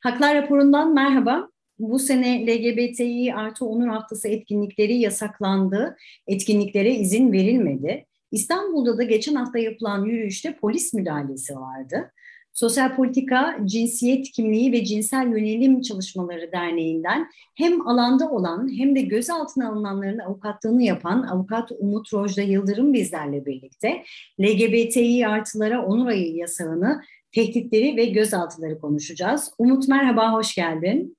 [0.00, 1.48] Haklar raporundan merhaba.
[1.78, 5.96] Bu sene LGBTİ artı onur haftası etkinlikleri yasaklandı.
[6.26, 8.06] Etkinliklere izin verilmedi.
[8.32, 12.12] İstanbul'da da geçen hafta yapılan yürüyüşte polis müdahalesi vardı.
[12.52, 19.68] Sosyal Politika, Cinsiyet Kimliği ve Cinsel Yönelim Çalışmaları Derneği'nden hem alanda olan hem de gözaltına
[19.68, 24.02] alınanların avukatlığını yapan avukat Umut Rojda Yıldırım bizlerle birlikte
[24.40, 29.52] LGBTİ artılara onur ayı yasağını tehditleri ve gözaltıları konuşacağız.
[29.58, 31.16] Umut merhaba, hoş geldin.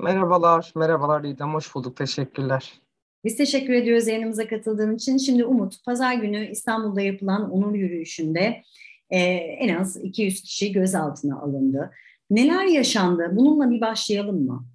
[0.00, 1.96] Merhabalar, merhabalar İdem, hoş bulduk.
[1.96, 2.80] Teşekkürler.
[3.24, 5.16] Biz teşekkür ediyoruz yayınımıza katıldığın için.
[5.16, 8.62] Şimdi Umut, pazar günü İstanbul'da yapılan onur yürüyüşünde
[9.10, 11.90] e, en az 200 kişi gözaltına alındı.
[12.30, 13.30] Neler yaşandı?
[13.32, 14.66] Bununla bir başlayalım mı?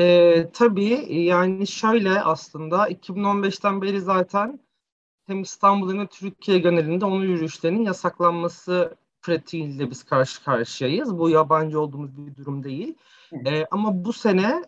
[0.00, 4.60] E, tabii yani şöyle aslında 2015'ten beri zaten
[5.26, 11.18] hem İstanbul'un hem Türkiye genelinde onur yürüyüşlerinin yasaklanması pratiğiyle biz karşı karşıyayız.
[11.18, 12.94] Bu yabancı olduğumuz bir durum değil.
[13.46, 14.64] E, ama bu sene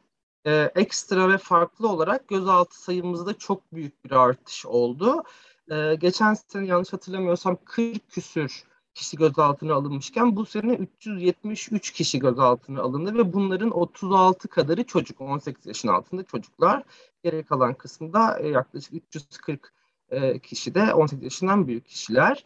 [0.46, 5.22] e, ekstra ve farklı olarak gözaltı sayımızda çok büyük bir artış oldu.
[5.70, 12.80] E, geçen sene yanlış hatırlamıyorsam 40 küsür kişi gözaltına alınmışken bu sene 373 kişi gözaltına
[12.80, 16.82] alındı ve bunların 36 kadarı çocuk, 18 yaşın altında çocuklar.
[17.24, 19.72] Geri kalan kısmında e, yaklaşık 340
[20.10, 22.44] e, kişi de 18 yaşından büyük kişiler.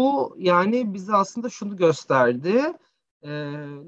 [0.00, 2.72] Bu yani bize aslında şunu gösterdi.
[3.22, 3.30] E,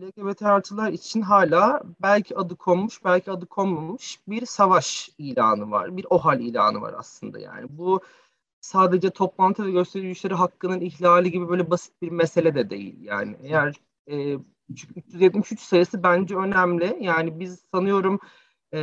[0.02, 5.96] LGBT artılar için hala belki adı konmuş, belki adı konmamış bir savaş ilanı var.
[5.96, 7.66] Bir OHAL ilanı var aslında yani.
[7.70, 8.00] Bu
[8.60, 12.96] sadece toplantı ve gösteri yürüyüşleri hakkının ihlali gibi böyle basit bir mesele de değil.
[13.02, 13.74] Yani eğer
[14.06, 14.38] e,
[14.68, 16.98] 373 sayısı bence önemli.
[17.00, 18.20] Yani biz sanıyorum
[18.74, 18.80] e,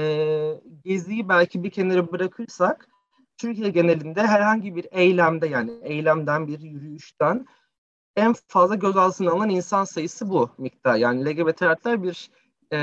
[0.83, 2.89] geziyi belki bir kenara bırakırsak
[3.39, 7.45] Türkiye genelinde herhangi bir eylemde yani eylemden bir yürüyüşten
[8.15, 10.95] en fazla gözaltına alınan insan sayısı bu miktar.
[10.95, 12.29] Yani LGBT artılar bir
[12.71, 12.79] e,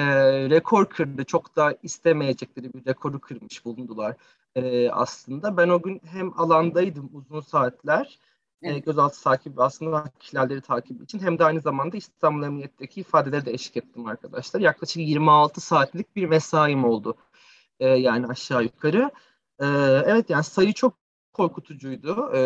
[0.50, 1.25] rekor kırdı.
[1.25, 4.16] Çok da istemeyecekleri bir rekoru kırmış bulundular
[4.54, 5.56] e, aslında.
[5.56, 8.19] Ben o gün hem alandaydım uzun saatler
[8.62, 8.76] e, evet.
[8.76, 13.52] e, gözaltı takibi aslında ihlalleri takibi için hem de aynı zamanda İstanbul Emniyet'teki ifadeleri de
[13.52, 14.60] eşlik ettim arkadaşlar.
[14.60, 17.16] Yaklaşık 26 saatlik bir mesaim oldu.
[17.81, 19.10] E, yani aşağı yukarı.
[19.61, 20.94] Evet yani sayı çok
[21.37, 22.41] korkutucuydu e,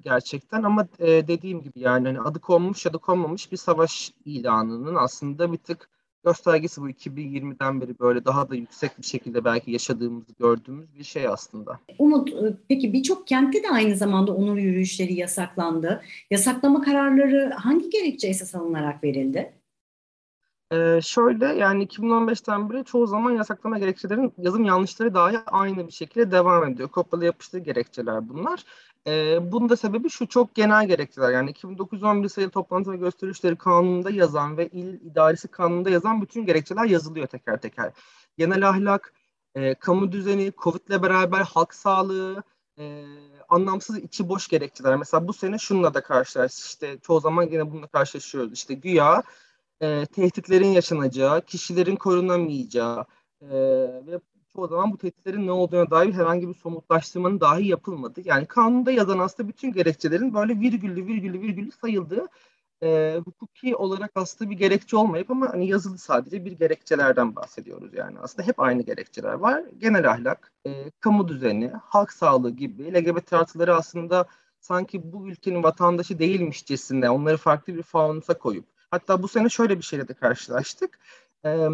[0.00, 4.94] gerçekten ama e, dediğim gibi yani hani adı konmuş ya da konmamış bir savaş ilanının
[4.94, 5.90] aslında bir tık
[6.24, 11.28] göstergesi bu 2020'den beri böyle daha da yüksek bir şekilde belki yaşadığımızı gördüğümüz bir şey
[11.28, 11.80] aslında.
[11.98, 12.32] Umut
[12.68, 16.02] peki birçok kentte de aynı zamanda onur yürüyüşleri yasaklandı.
[16.30, 19.52] Yasaklama kararları hangi gerekçe esas alınarak verildi?
[20.72, 26.30] Ee, şöyle yani 2015'ten beri çoğu zaman yasaklama gerekçelerin yazım yanlışları dahi aynı bir şekilde
[26.30, 26.88] devam ediyor.
[26.88, 28.64] Kopyalı yapıştır gerekçeler bunlar.
[29.06, 31.30] Ee, bunun da sebebi şu çok genel gerekçeler.
[31.30, 36.84] Yani 2911 sayılı toplantı ve gösterişleri kanununda yazan ve il idaresi kanununda yazan bütün gerekçeler
[36.84, 37.92] yazılıyor teker teker.
[38.38, 39.12] Genel ahlak,
[39.54, 42.42] e, kamu düzeni, Covid ile beraber halk sağlığı,
[42.78, 43.04] e,
[43.48, 44.96] anlamsız içi boş gerekçeler.
[44.96, 46.58] Mesela bu sene şununla da karşılaş.
[46.58, 48.52] İşte çoğu zaman yine bununla karşılaşıyoruz.
[48.52, 49.22] İşte güya
[49.80, 53.04] e, tehditlerin yaşanacağı, kişilerin korunamayacağı
[53.42, 53.48] e,
[54.06, 54.20] ve
[54.52, 58.20] çoğu zaman bu tehditlerin ne olduğuna dair herhangi bir somutlaştırmanın dahi yapılmadı.
[58.24, 62.28] Yani kanunda yazan aslında bütün gerekçelerin böyle virgüllü virgüllü virgüllü sayıldığı
[62.82, 68.18] e, hukuki olarak aslında bir gerekçe olmayıp ama hani yazılı sadece bir gerekçelerden bahsediyoruz yani.
[68.18, 69.64] Aslında hep aynı gerekçeler var.
[69.78, 74.26] Genel ahlak, e, kamu düzeni, halk sağlığı gibi LGBT artıları aslında
[74.60, 79.82] sanki bu ülkenin vatandaşı değilmişçesine onları farklı bir faunusa koyup Hatta bu sene şöyle bir
[79.82, 80.98] şeyle de karşılaştık.
[81.44, 81.68] Ee,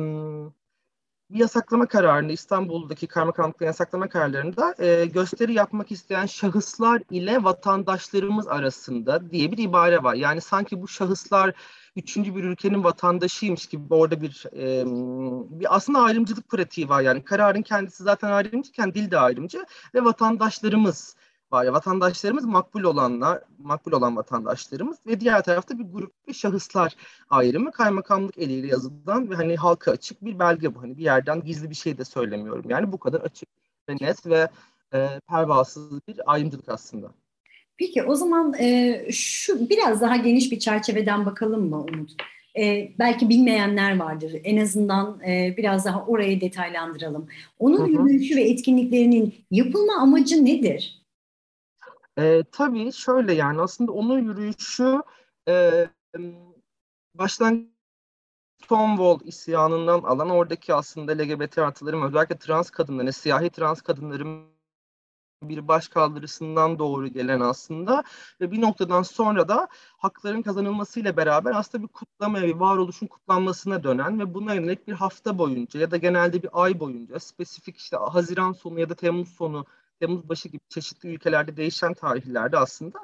[1.30, 9.30] bir yasaklama kararında İstanbul'daki kaymakamlıkların yasaklama kararlarında e, gösteri yapmak isteyen şahıslar ile vatandaşlarımız arasında
[9.30, 10.14] diye bir ibare var.
[10.14, 11.54] Yani sanki bu şahıslar
[11.96, 14.84] üçüncü bir ülkenin vatandaşıymış gibi orada bir, e,
[15.60, 17.00] bir aslında ayrımcılık pratiği var.
[17.02, 21.16] Yani kararın kendisi zaten ayrımcıyken dil de ayrımcı ve vatandaşlarımız
[21.52, 26.96] var ya vatandaşlarımız makbul olanlar, makbul olan vatandaşlarımız ve diğer tarafta bir grup ve şahıslar
[27.30, 30.82] ayrımı kaymakamlık eliyle yazılan ve hani halka açık bir belge bu.
[30.82, 32.70] Hani bir yerden gizli bir şey de söylemiyorum.
[32.70, 33.48] Yani bu kadar açık
[33.88, 34.48] ve net ve
[34.94, 37.10] e, pervasız bir ayrımcılık aslında.
[37.78, 42.10] Peki o zaman e, şu biraz daha geniş bir çerçeveden bakalım mı Umut?
[42.58, 44.32] E, belki bilmeyenler vardır.
[44.44, 47.28] En azından e, biraz daha orayı detaylandıralım.
[47.58, 51.05] Onun yürüyüşü ve etkinliklerinin yapılma amacı nedir?
[52.18, 55.02] E, tabii şöyle yani aslında onun yürüyüşü
[55.48, 55.86] e,
[57.14, 57.76] başlangıç
[58.64, 64.56] Stonewall isyanından alan oradaki aslında LGBT artıların özellikle trans kadınların, siyahi trans kadınların
[65.42, 68.04] bir başkaldırısından doğru gelen aslında
[68.40, 74.20] ve bir noktadan sonra da hakların kazanılmasıyla beraber aslında bir kutlamaya, bir varoluşun kutlanmasına dönen
[74.20, 78.52] ve buna yönelik bir hafta boyunca ya da genelde bir ay boyunca spesifik işte Haziran
[78.52, 79.66] sonu ya da Temmuz sonu,
[80.00, 82.98] Temmuz başı gibi çeşitli ülkelerde değişen tarihlerde aslında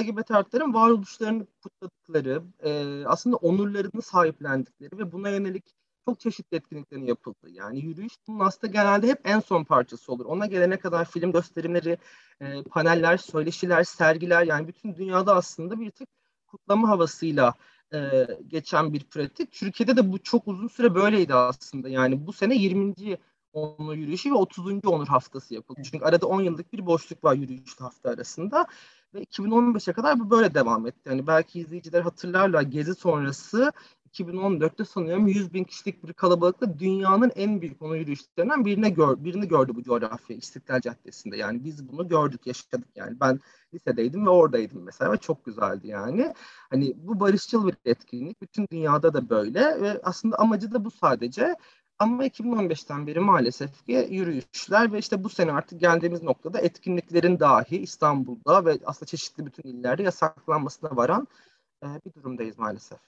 [0.00, 5.64] LGBT artıların varoluşlarını kutladıkları, e, aslında onurlarını sahiplendikleri ve buna yönelik
[6.08, 7.50] çok çeşitli etkinliklerin yapıldığı.
[7.50, 10.24] Yani yürüyüş bunun aslında genelde hep en son parçası olur.
[10.24, 11.98] Ona gelene kadar film gösterimleri,
[12.40, 16.08] e, paneller, söyleşiler, sergiler yani bütün dünyada aslında bir tık
[16.46, 17.54] kutlama havasıyla
[17.94, 19.52] e, geçen bir pratik.
[19.52, 21.88] Türkiye'de de bu çok uzun süre böyleydi aslında.
[21.88, 22.94] Yani bu sene 20.
[23.52, 24.86] onur yürüyüşü ve 30.
[24.86, 25.80] onur haftası yapıldı.
[25.84, 28.66] Çünkü arada 10 yıllık bir boşluk var yürüyüş hafta arasında.
[29.14, 31.00] Ve 2015'e kadar bu böyle devam etti.
[31.08, 33.72] Yani belki izleyiciler hatırlarlar Gezi sonrası
[34.12, 39.48] 2014'te sanıyorum 100 bin kişilik bir kalabalıkla dünyanın en büyük onu yürüyüşlerinden birine gör, birini
[39.48, 41.36] gördü bu coğrafya İstiklal Caddesi'nde.
[41.36, 43.20] Yani biz bunu gördük, yaşadık yani.
[43.20, 43.40] Ben
[43.74, 46.34] lisedeydim ve oradaydım mesela ve çok güzeldi yani.
[46.70, 48.42] Hani bu barışçıl bir etkinlik.
[48.42, 51.54] Bütün dünyada da böyle ve aslında amacı da bu sadece.
[52.02, 57.76] Ama 2015'ten beri maalesef ki yürüyüşler ve işte bu sene artık geldiğimiz noktada etkinliklerin dahi
[57.76, 61.28] İstanbul'da ve aslında çeşitli bütün illerde yasaklanmasına varan
[61.82, 62.98] e, bir durumdayız maalesef.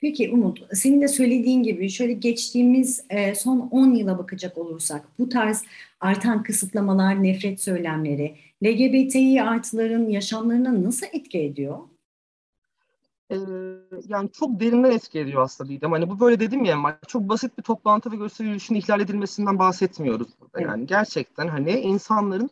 [0.00, 5.28] Peki Umut, senin de söylediğin gibi şöyle geçtiğimiz e, son 10 yıla bakacak olursak bu
[5.28, 5.64] tarz
[6.00, 11.78] artan kısıtlamalar, nefret söylemleri, LGBTİ artıların yaşamlarına nasıl etki ediyor?
[13.30, 13.36] Ee,
[14.06, 15.92] yani çok derinden etki ediyor aslında Didem.
[15.92, 20.28] Hani bu böyle dedim ya çok basit bir toplantı ve gösteri yürüyüşünün ihlal edilmesinden bahsetmiyoruz
[20.40, 20.60] burada.
[20.60, 22.50] Yani gerçekten hani insanların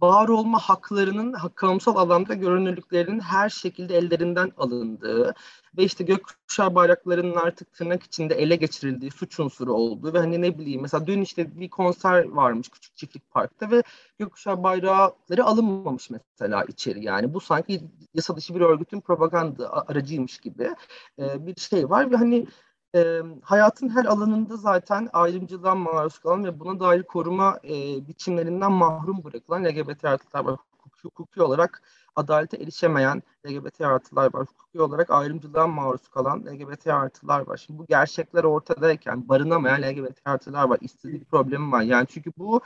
[0.00, 5.34] var olma haklarının kamusal alanda görünürlüklerinin her şekilde ellerinden alındığı
[5.78, 10.58] ve işte gökkuşağı bayraklarının artık tırnak içinde ele geçirildiği suç unsuru olduğu ve hani ne
[10.58, 13.82] bileyim mesela dün işte bir konser varmış küçük çiftlik parkta ve
[14.18, 17.34] gökkuşağı bayrakları alınmamış mesela içeri yani.
[17.34, 17.80] Bu sanki
[18.14, 20.70] yasa dışı bir örgütün propaganda aracıymış gibi
[21.18, 22.46] bir şey var ve hani
[22.96, 29.24] e, hayatın her alanında zaten ayrımcılığa maruz kalan ve buna dair koruma e, biçimlerinden mahrum
[29.24, 30.56] bırakılan LGBT artılar var.
[30.78, 31.82] Hukuki, hukuki olarak
[32.16, 34.46] adalete erişemeyen LGBT artılar var.
[34.46, 37.56] Hukuki olarak ayrımcılığa maruz kalan LGBT artılar var.
[37.56, 40.78] Şimdi bu gerçekler ortadayken barınamayan LGBT artılar var.
[40.80, 41.82] İstediği problemi var.
[41.82, 42.60] Yani çünkü bu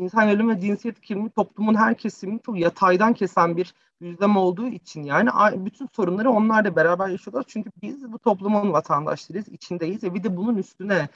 [0.00, 5.02] cinsel yönelim ve cinsiyet kimliği toplumun her kesimini çok yataydan kesen bir düzlem olduğu için
[5.02, 5.30] yani
[5.66, 7.44] bütün sorunları onlar da beraber yaşıyorlar.
[7.48, 11.08] Çünkü biz bu toplumun vatandaşlarıyız, içindeyiz ve bir de bunun üstüne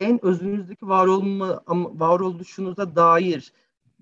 [0.00, 3.52] en özünüzdeki var olma, varoluşunuza dair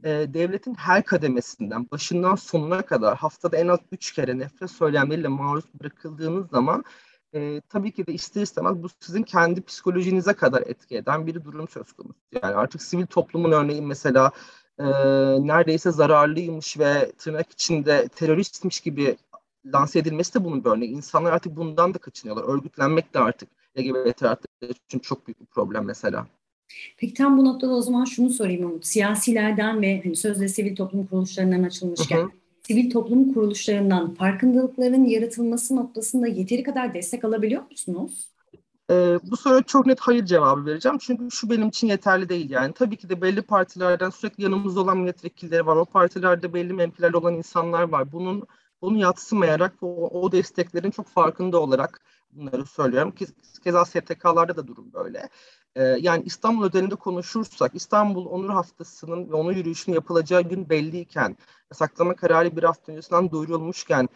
[0.05, 5.65] e, devletin her kademesinden başından sonuna kadar haftada en az üç kere nefret söylemleriyle maruz
[5.81, 6.85] bırakıldığınız zaman
[7.37, 11.69] e, tabii ki de ister istemez bu sizin kendi psikolojinize kadar etki eden bir durum
[11.69, 12.15] söz konusu.
[12.43, 14.31] Yani artık sivil toplumun örneğin mesela
[14.79, 14.85] e,
[15.47, 19.17] neredeyse zararlıymış ve tırnak içinde teröristmiş gibi
[19.67, 20.91] lanse edilmesi de bunun bir örneği.
[20.91, 22.55] İnsanlar artık bundan da kaçınıyorlar.
[22.55, 23.49] Örgütlenmek de artık
[23.79, 26.27] LGBT artıları için çok büyük bir problem mesela.
[26.97, 28.87] Peki tam bu noktada o zaman şunu sorayım Umut.
[28.87, 32.31] Siyasilerden ve hani sözde sivil toplum kuruluşlarından açılmışken hı hı.
[32.67, 38.29] Sivil toplum kuruluşlarından farkındalıkların yaratılması noktasında yeteri kadar destek alabiliyor musunuz?
[38.91, 40.99] Ee, bu soruya çok net hayır cevabı vereceğim.
[40.99, 42.73] Çünkü şu benim için yeterli değil yani.
[42.73, 45.77] Tabii ki de belli partilerden sürekli yanımızda olan milletvekilleri var.
[45.77, 48.13] O partilerde belli mevkiler olan insanlar var.
[48.13, 48.47] Bunun
[48.83, 52.01] bunu yatsımayarak o, o desteklerin çok farkında olarak
[52.33, 53.15] bunları söylüyorum.
[53.65, 55.29] Keza STK'larda da durum böyle.
[55.77, 61.37] Ee, yani İstanbul özelinde konuşursak İstanbul Onur Haftası'nın ve onur yürüyüşünün yapılacağı gün belliyken,
[61.73, 64.09] saklama kararı bir hafta öncesinden duyurulmuşken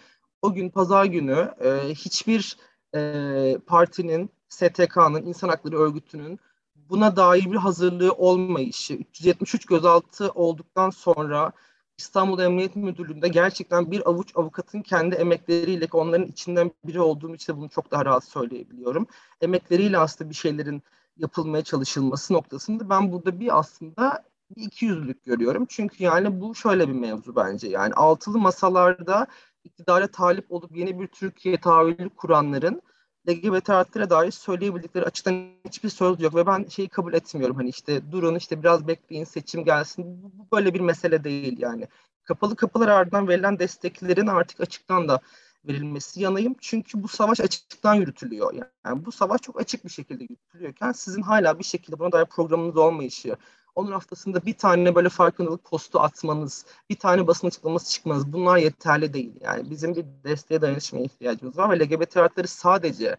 [0.43, 2.57] o gün pazar günü e, hiçbir
[2.95, 6.41] e, partinin STK'nın, insan hakları örgütünün
[6.77, 11.53] buna dair bir hazırlığı olmayışı, 373 gözaltı olduktan sonra
[11.99, 17.57] İstanbul Emniyet Müdürlüğü'nde gerçekten bir avuç avukatın kendi emekleriyle, onların içinden biri olduğum için de
[17.57, 19.07] bunu çok daha rahat söyleyebiliyorum.
[19.41, 20.83] Emekleriyle aslında bir şeylerin
[21.17, 24.25] yapılmaya çalışılması noktasında ben burada bir aslında
[24.57, 25.67] bir ikiyüzlülük görüyorum.
[25.69, 27.69] Çünkü yani bu şöyle bir mevzu bence.
[27.69, 29.27] Yani altılı masalarda
[29.65, 32.83] iktidara talip olup yeni bir Türkiye tahayyülü kuranların
[33.29, 37.57] LGBT artılara dair söyleyebildikleri açıdan hiçbir söz yok ve ben şeyi kabul etmiyorum.
[37.57, 40.23] Hani işte durun işte biraz bekleyin seçim gelsin.
[40.23, 41.89] Bu böyle bir mesele değil yani.
[42.25, 45.21] Kapalı kapılar ardından verilen desteklerin artık açıktan da
[45.65, 46.55] verilmesi yanayım.
[46.61, 48.55] Çünkü bu savaş açıktan yürütülüyor.
[48.85, 52.77] Yani bu savaş çok açık bir şekilde yürütülüyorken sizin hala bir şekilde buna dair programınız
[52.77, 53.37] olmayışı,
[53.75, 59.13] onun haftasında bir tane böyle farkındalık postu atmanız, bir tane basın açıklaması çıkmanız bunlar yeterli
[59.13, 59.33] değil.
[59.41, 63.17] Yani bizim bir desteğe dayanışmaya ihtiyacımız var ve LGBT artıları sadece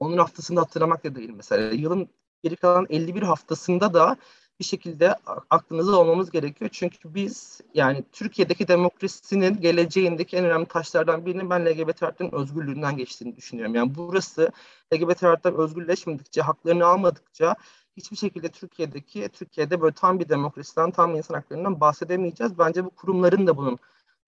[0.00, 1.70] onun haftasında hatırlamak da değil mesela.
[1.72, 2.08] Yılın
[2.42, 4.16] geri kalan 51 haftasında da
[4.60, 5.14] bir şekilde
[5.50, 6.70] aklınızda olmamız gerekiyor.
[6.72, 13.36] Çünkü biz yani Türkiye'deki demokrasinin geleceğindeki en önemli taşlardan birinin ben LGBT artıların özgürlüğünden geçtiğini
[13.36, 13.74] düşünüyorum.
[13.74, 14.52] Yani burası
[14.94, 17.54] LGBT artılar özgürleşmedikçe, haklarını almadıkça
[17.96, 22.58] hiçbir şekilde Türkiye'deki Türkiye'de böyle tam bir demokrasiden, tam insan haklarından bahsedemeyeceğiz.
[22.58, 23.78] Bence bu kurumların da bunun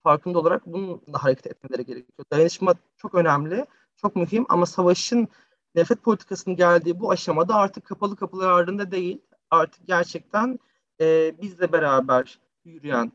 [0.03, 2.25] farkında olarak bununla hareket etmeleri gerekiyor.
[2.33, 3.67] Dayanışma çok önemli,
[3.97, 5.29] çok mühim ama savaşın
[5.75, 9.21] nefret politikasının geldiği bu aşamada artık kapalı kapılar ardında değil,
[9.55, 10.59] artık gerçekten
[11.01, 13.13] e, bizle beraber yürüyen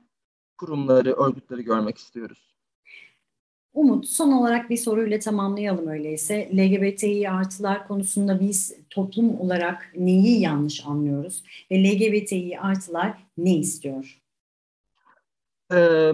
[0.57, 2.49] kurumları, örgütleri görmek istiyoruz.
[3.73, 6.49] Umut, son olarak bir soruyla tamamlayalım öyleyse.
[6.53, 14.21] LGBTİ artılar konusunda biz toplum olarak neyi yanlış anlıyoruz ve LGBTİ artılar ne istiyor?
[15.71, 16.11] Ee,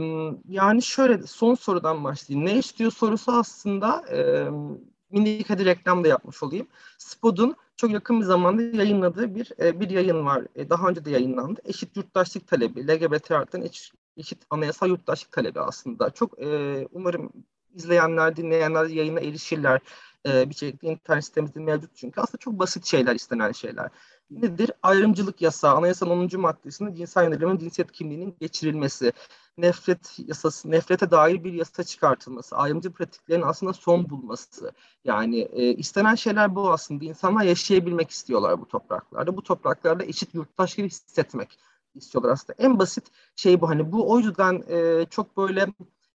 [0.50, 2.48] yani şöyle son sorudan başlayayım.
[2.48, 4.50] Ne istiyor sorusu aslında e,
[5.10, 6.68] minik hadi reklam da yapmış olayım.
[6.98, 10.44] Spod'un çok yakın bir zamanda yayınladığı bir e, bir yayın var.
[10.56, 11.62] E, daha önce de yayınlandı.
[11.66, 16.10] Eşit yurttaşlık talebi, LGBT artın eşit, eşit anayasal yurttaşlık talebi aslında.
[16.10, 17.32] Çok e, umarım
[17.76, 19.82] izleyenler, dinleyenler yayına erişirler.
[20.26, 22.22] E, bir şekilde internet sitemizde mevcut çünkü.
[22.22, 23.90] Aslında çok basit şeyler, istenen şeyler.
[24.32, 24.72] Nedir?
[24.84, 26.42] Ayrımcılık yasağı, anayasanın 10.
[26.42, 29.14] maddesinde cinsel yönelimin cinsiyet kimliğinin geçirilmesi
[29.58, 34.72] nefret yasası, nefrete dair bir yasa çıkartılması, ayrımcı pratiklerin aslında son bulması.
[35.04, 37.06] Yani e, istenen şeyler bu aslında.
[37.06, 39.38] İnsanlar yaşayabilmek istiyorlar bu topraklarda.
[39.38, 41.60] Bu topraklarda eşit yurttaş gibi hissetmek
[41.96, 42.56] istiyorlar aslında.
[42.58, 43.70] En basit şey bu.
[43.70, 45.68] Hani bu o yüzden e, çok böyle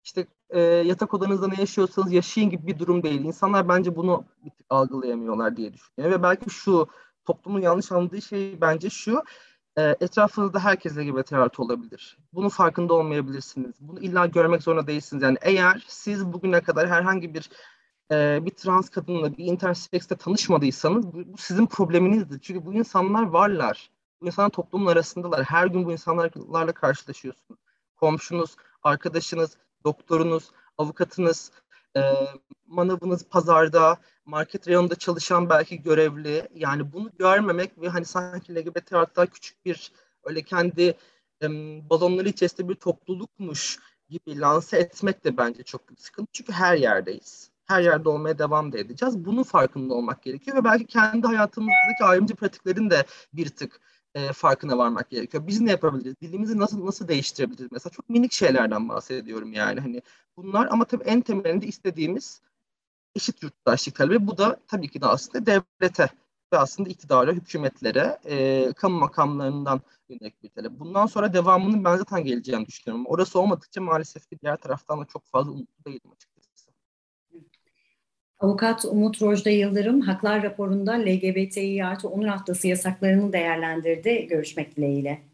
[0.05, 3.21] işte e, yatak odanızda ne yaşıyorsanız yaşayın gibi bir durum değil.
[3.21, 4.25] İnsanlar bence bunu
[4.71, 6.19] algılayamıyorlar diye düşünüyorum.
[6.19, 6.89] Ve belki şu
[7.25, 9.23] toplumun yanlış anladığı şey bence şu
[9.79, 12.19] e, etrafınızda herkes LGBT artı olabilir.
[12.33, 13.75] Bunun farkında olmayabilirsiniz.
[13.81, 15.23] Bunu illa görmek zorunda değilsiniz.
[15.23, 17.51] Yani eğer siz bugüne kadar herhangi bir
[18.13, 22.41] e, bir trans kadınla bir interseksle tanışmadıysanız bu, bu sizin probleminizdir.
[22.41, 23.91] Çünkü bu insanlar varlar.
[24.21, 25.45] Bu insanlar toplumun arasındalar.
[25.45, 27.61] Her gün bu insanlarla karşılaşıyorsunuz.
[27.97, 31.53] Komşunuz, arkadaşınız, doktorunuz, avukatınız,
[31.97, 32.01] e,
[32.67, 36.49] manavınız pazarda, market reyonunda çalışan belki görevli.
[36.55, 39.93] Yani bunu görmemek ve hani sanki LGBT hatta küçük bir
[40.25, 40.95] öyle kendi
[41.43, 41.49] e,
[41.91, 43.79] balonları içerisinde bir toplulukmuş
[44.09, 46.33] gibi lanse etmek de bence çok büyük sıkıntı.
[46.33, 47.51] Çünkü her yerdeyiz.
[47.65, 49.25] Her yerde olmaya devam da edeceğiz.
[49.25, 53.81] Bunun farkında olmak gerekiyor ve belki kendi hayatımızdaki ayrımcı pratiklerin de bir tık
[54.15, 55.47] e, farkına varmak gerekiyor.
[55.47, 56.21] Biz ne yapabiliriz?
[56.21, 57.73] Dilimizi nasıl nasıl değiştirebiliriz?
[57.73, 60.03] Mesela çok minik şeylerden bahsediyorum yani hani
[60.37, 62.43] bunlar ama tabii en temelinde istediğimiz
[63.15, 64.27] eşit yurttaşlık talebi.
[64.27, 66.09] Bu da tabii ki de aslında devlete
[66.53, 70.73] ve aslında iktidara, hükümetlere, e, kamu makamlarından yönelik bir talep.
[70.73, 73.07] Bundan sonra devamının ben zaten geleceğini düşünüyorum.
[73.07, 76.30] Orası olmadıkça maalesef ki diğer taraftan da çok fazla umutlu değilim açıkçası.
[78.41, 84.27] Avukat Umut Rojda Yıldırım Haklar raporunda LGBTİ artı onur haftası yasaklarını değerlendirdi.
[84.27, 85.30] Görüşmek dileğiyle.